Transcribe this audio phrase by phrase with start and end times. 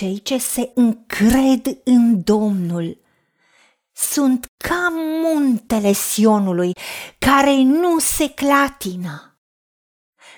[0.00, 3.00] cei ce se încred în Domnul
[3.92, 4.88] sunt ca
[5.22, 6.72] muntele Sionului,
[7.18, 9.40] care nu se clatină,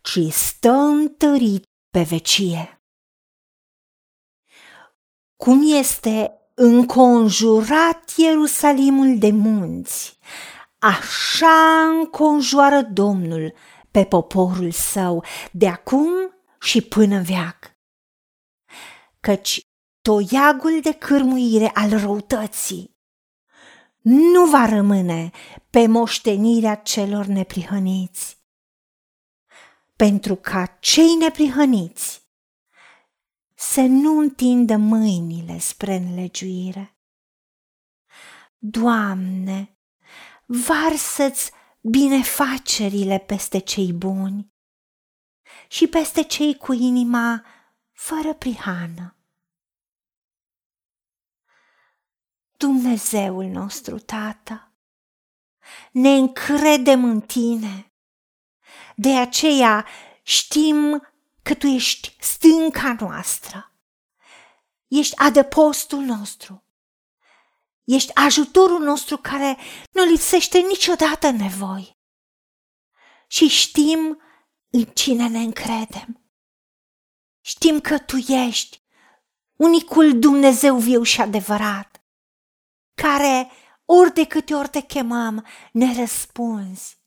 [0.00, 2.82] ci stă întărit pe vecie.
[5.36, 10.18] Cum este înconjurat Ierusalimul de munți,
[10.78, 13.54] așa înconjoară Domnul
[13.90, 16.10] pe poporul său de acum
[16.60, 17.73] și până veac.
[19.24, 19.60] Căci
[20.02, 22.96] toiagul de cârmuire al răutății
[24.02, 25.30] nu va rămâne
[25.70, 28.42] pe moștenirea celor neprihăniți.
[29.96, 32.28] Pentru ca cei neprihăniți
[33.54, 36.98] să nu întindă mâinile spre înlegiuire.
[38.58, 39.78] Doamne,
[40.46, 41.50] varsă-ți
[41.80, 44.52] binefacerile peste cei buni
[45.68, 47.44] și peste cei cu inima
[47.92, 49.13] fără prihană.
[52.64, 54.72] Dumnezeul nostru, Tată,
[55.92, 57.92] ne încredem în Tine.
[58.96, 59.86] De aceea
[60.22, 61.08] știm
[61.42, 63.72] că Tu ești stânca noastră,
[64.88, 66.64] ești adăpostul nostru,
[67.84, 69.58] ești ajutorul nostru care
[69.90, 71.98] nu lipsește niciodată nevoi.
[73.26, 74.20] Și știm
[74.70, 76.30] în cine ne încredem.
[77.40, 78.82] Știm că Tu ești
[79.56, 81.93] unicul Dumnezeu viu și adevărat
[82.94, 83.50] care
[83.84, 87.02] ori de câte ori te chemăm, ne răspunzi.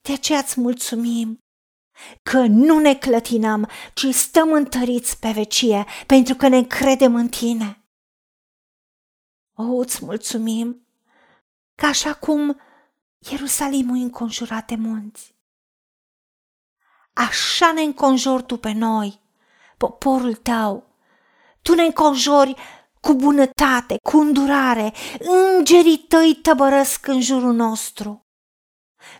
[0.00, 1.38] De aceea îți mulțumim
[2.22, 7.84] că nu ne clătinăm, ci stăm întăriți pe vecie, pentru că ne credem în tine.
[9.54, 10.86] O, îți mulțumim
[11.74, 12.60] că așa cum
[13.30, 15.34] Ierusalimul înconjurat de munți,
[17.12, 19.20] așa ne înconjori tu pe noi,
[19.76, 20.86] poporul tău,
[21.62, 22.54] tu ne înconjori
[23.04, 28.26] cu bunătate, cu îndurare, îngerii tăi tăbărăsc în jurul nostru.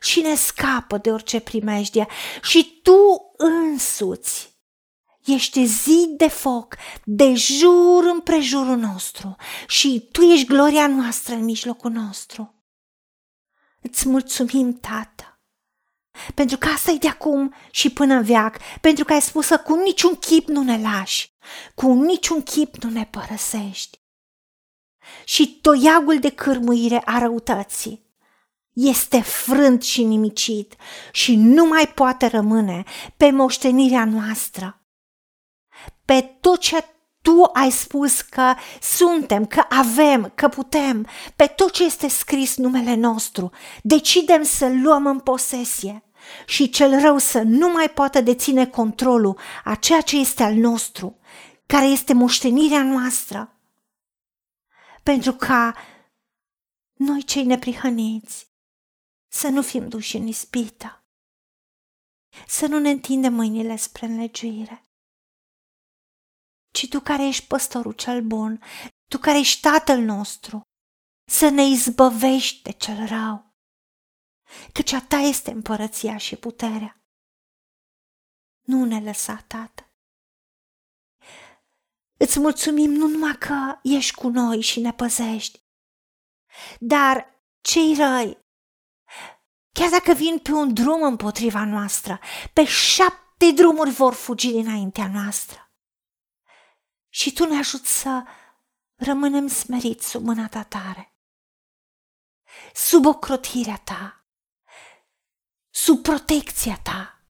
[0.00, 2.06] Și ne scapă de orice primejdie?
[2.42, 2.94] Și tu
[3.36, 4.52] însuți
[5.24, 9.36] ești zid de foc de jur împrejurul nostru.
[9.66, 12.64] Și tu ești gloria noastră în mijlocul nostru.
[13.80, 15.40] Îți mulțumim, Tată,
[16.34, 19.56] pentru că asta e de acum și până în veac, pentru că ai spus că
[19.56, 21.33] cu niciun chip nu ne lași,
[21.74, 24.00] cu niciun chip nu ne părăsești.
[25.24, 28.04] Și toiagul de cârmuire a răutății
[28.72, 30.74] este frânt și nimicit
[31.12, 32.84] și nu mai poate rămâne
[33.16, 34.82] pe moștenirea noastră.
[36.04, 36.84] Pe tot ce
[37.22, 41.06] tu ai spus că suntem, că avem, că putem,
[41.36, 43.50] pe tot ce este scris numele nostru,
[43.82, 46.04] decidem să luăm în posesie
[46.46, 51.18] și cel rău să nu mai poată deține controlul a ceea ce este al nostru,
[51.66, 53.58] care este moștenirea noastră.
[55.02, 55.74] Pentru ca
[56.94, 58.52] noi cei neprihăniți
[59.28, 61.04] să nu fim duși în ispită,
[62.46, 64.84] să nu ne întindem mâinile spre înlegiuire,
[66.70, 68.62] ci Tu care ești păstorul cel bun,
[69.10, 70.62] Tu care ești Tatăl nostru,
[71.30, 73.53] să ne izbăvești de cel rău
[74.72, 77.04] căci a ta este împărăția și puterea.
[78.60, 79.88] Nu ne lăsa, Tată.
[82.16, 85.62] Îți mulțumim nu numai că ești cu noi și ne păzești,
[86.78, 88.38] dar cei răi,
[89.72, 92.20] chiar dacă vin pe un drum împotriva noastră,
[92.52, 95.72] pe șapte drumuri vor fugi dinaintea noastră.
[97.08, 98.22] Și tu ne ajuți să
[98.94, 101.16] rămânem smeriți sub mâna ta tare,
[102.74, 104.23] sub ocrotirea ta
[105.84, 107.20] sub protecția ta.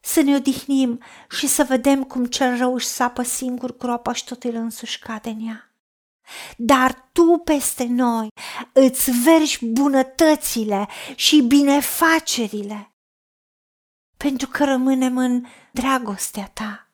[0.00, 4.44] Să ne odihnim și să vedem cum cel rău își sapă singur groapa și tot
[4.44, 5.74] el însuși cade în ea.
[6.56, 8.28] Dar tu peste noi
[8.72, 12.94] îți vergi bunătățile și binefacerile,
[14.16, 16.90] pentru că rămânem în dragostea ta.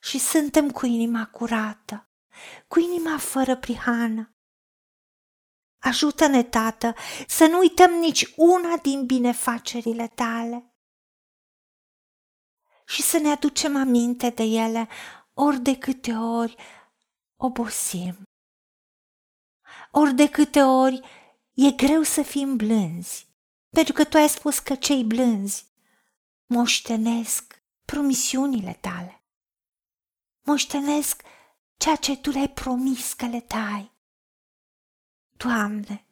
[0.00, 2.08] Și suntem cu inima curată,
[2.68, 4.31] cu inima fără prihană,
[5.82, 6.94] Ajută-ne, Tată,
[7.26, 10.74] să nu uităm nici una din binefacerile tale.
[12.86, 14.88] Și să ne aducem aminte de ele
[15.34, 16.56] ori de câte ori
[17.36, 18.22] obosim,
[19.90, 21.00] ori de câte ori
[21.52, 23.26] e greu să fim blânzi,
[23.68, 25.66] pentru că Tu ai spus că cei blânzi
[26.46, 29.24] moștenesc promisiunile tale,
[30.42, 31.22] moștenesc
[31.76, 33.91] ceea ce Tu le-ai promis că le dai.
[35.42, 36.06] Doamne,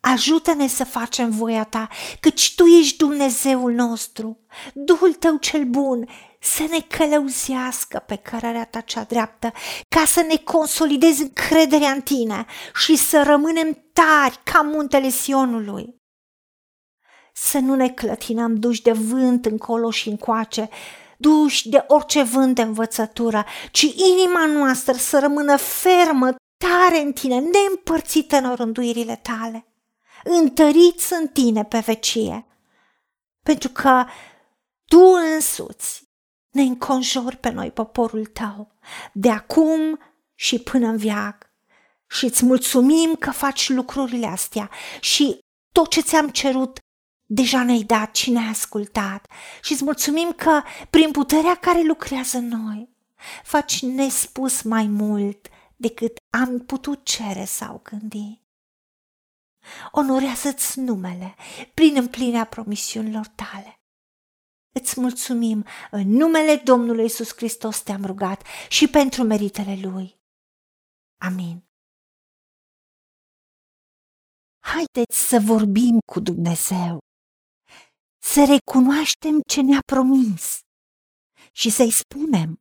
[0.00, 1.88] Ajută-ne să facem voia ta,
[2.20, 4.38] căci tu ești Dumnezeul nostru.
[4.74, 6.08] Duhul tău cel bun
[6.40, 9.52] să ne călăuzească pe cărarea ta cea dreaptă,
[9.88, 15.94] ca să ne consolidezi încrederea în tine și să rămânem tari ca muntele Sionului.
[17.32, 20.68] Să nu ne clătinăm duși de vânt încolo și încoace,
[21.16, 26.34] duși de orice vânt de învățătură, ci inima noastră să rămână fermă,
[26.66, 29.66] tare în tine, neîmpărțită în rânduirile tale
[30.24, 32.46] întăriți în tine pe vecie,
[33.42, 34.04] pentru că
[34.84, 34.98] tu
[35.34, 36.02] însuți
[36.50, 38.72] ne înconjori pe noi poporul tău,
[39.12, 40.00] de acum
[40.34, 41.52] și până în viac.
[42.06, 44.70] Și îți mulțumim că faci lucrurile astea
[45.00, 45.38] și
[45.72, 46.78] tot ce ți-am cerut
[47.26, 49.26] deja ne-ai dat și ne-ai ascultat.
[49.62, 52.88] Și îți mulțumim că prin puterea care lucrează în noi,
[53.42, 58.42] faci nespus mai mult decât am putut cere sau gândi
[59.92, 61.34] onorează-ți numele
[61.74, 63.78] prin împlinirea promisiunilor tale.
[64.80, 70.16] Îți mulțumim, în numele Domnului Isus Hristos te-am rugat și pentru meritele Lui.
[71.20, 71.64] Amin.
[74.58, 76.98] Haideți să vorbim cu Dumnezeu,
[78.22, 80.58] să recunoaștem ce ne-a promis
[81.52, 82.58] și să-i spunem,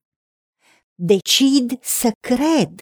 [0.96, 2.82] decid să cred